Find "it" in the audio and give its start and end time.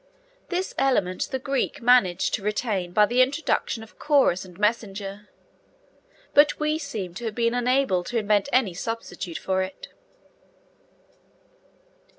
9.61-9.89